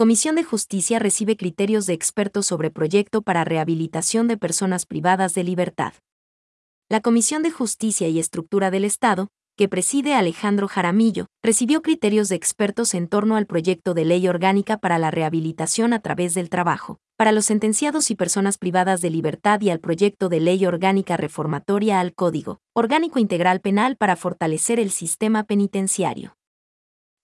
[0.00, 5.44] Comisión de Justicia recibe criterios de expertos sobre proyecto para rehabilitación de personas privadas de
[5.44, 5.92] libertad.
[6.88, 9.28] La Comisión de Justicia y Estructura del Estado,
[9.58, 14.78] que preside Alejandro Jaramillo, recibió criterios de expertos en torno al proyecto de ley orgánica
[14.78, 19.60] para la rehabilitación a través del trabajo, para los sentenciados y personas privadas de libertad
[19.60, 24.92] y al proyecto de ley orgánica reformatoria al Código Orgánico Integral Penal para fortalecer el
[24.92, 26.38] sistema penitenciario.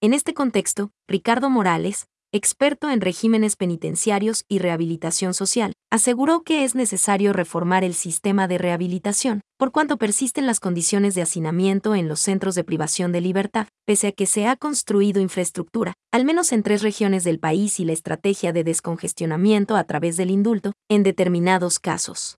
[0.02, 2.06] En este contexto, Ricardo Morales,
[2.36, 8.58] experto en regímenes penitenciarios y rehabilitación social, aseguró que es necesario reformar el sistema de
[8.58, 13.66] rehabilitación, por cuanto persisten las condiciones de hacinamiento en los centros de privación de libertad,
[13.84, 17.84] pese a que se ha construido infraestructura, al menos en tres regiones del país y
[17.84, 22.36] la estrategia de descongestionamiento a través del indulto, en determinados casos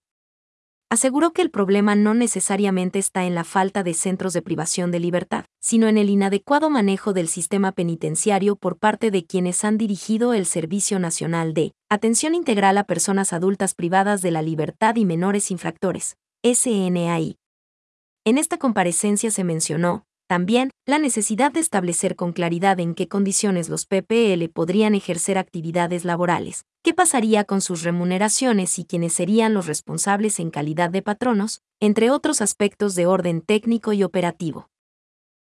[0.91, 5.01] aseguró que el problema no necesariamente está en la falta de centros de privación de
[5.01, 10.33] libertad, sino en el inadecuado manejo del sistema penitenciario por parte de quienes han dirigido
[10.33, 15.51] el Servicio Nacional de Atención Integral a Personas Adultas Privadas de la Libertad y Menores
[15.51, 17.37] Infractores, SNAI.
[18.25, 23.71] En esta comparecencia se mencionó, también, la necesidad de establecer con claridad en qué condiciones
[23.71, 29.67] los PPL podrían ejercer actividades laborales, qué pasaría con sus remuneraciones y quiénes serían los
[29.67, 34.69] responsables en calidad de patronos, entre otros aspectos de orden técnico y operativo.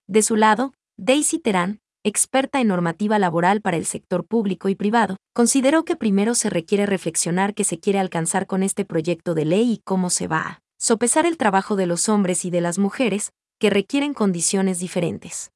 [0.07, 5.17] De su lado, Daisy Terán, experta en normativa laboral para el sector público y privado,
[5.33, 9.73] consideró que primero se requiere reflexionar qué se quiere alcanzar con este proyecto de ley
[9.73, 13.33] y cómo se va a sopesar el trabajo de los hombres y de las mujeres,
[13.59, 15.51] que requieren condiciones diferentes.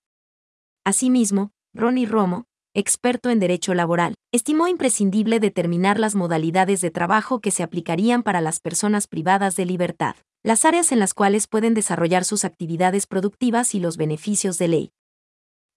[0.86, 7.52] Asimismo, Ronnie Romo, experto en derecho laboral, estimó imprescindible determinar las modalidades de trabajo que
[7.52, 12.26] se aplicarían para las personas privadas de libertad, las áreas en las cuales pueden desarrollar
[12.26, 14.92] sus actividades productivas y los beneficios de ley.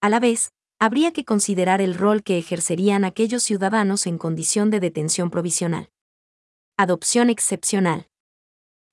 [0.01, 4.79] A la vez, habría que considerar el rol que ejercerían aquellos ciudadanos en condición de
[4.79, 5.89] detención provisional.
[6.77, 8.09] Adopción excepcional.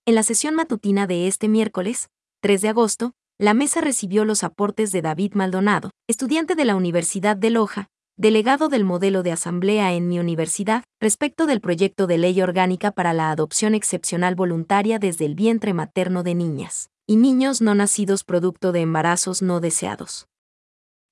[0.07, 2.09] En la sesión matutina de este miércoles,
[2.41, 7.37] 3 de agosto, la mesa recibió los aportes de David Maldonado, estudiante de la Universidad
[7.37, 12.41] de Loja, delegado del modelo de asamblea en mi universidad, respecto del proyecto de ley
[12.41, 17.75] orgánica para la adopción excepcional voluntaria desde el vientre materno de niñas y niños no
[17.75, 20.27] nacidos producto de embarazos no deseados.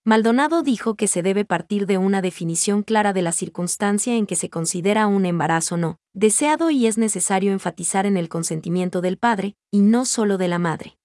[0.04, 4.36] Maldonado dijo que se debe partir de una definición clara de la circunstancia en que
[4.36, 9.54] se considera un embarazo no deseado y es necesario enfatizar en el consentimiento del padre,
[9.70, 10.96] y no solo de la madre.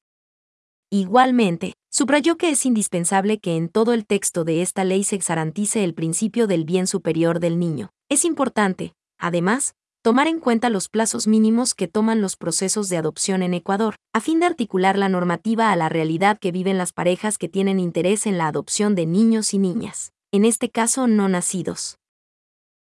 [0.90, 5.84] Igualmente, subrayó que es indispensable que en todo el texto de esta ley se garantice
[5.84, 7.90] el principio del bien superior del niño.
[8.08, 13.44] Es importante, además, tomar en cuenta los plazos mínimos que toman los procesos de adopción
[13.44, 17.38] en Ecuador, a fin de articular la normativa a la realidad que viven las parejas
[17.38, 21.98] que tienen interés en la adopción de niños y niñas, en este caso no nacidos.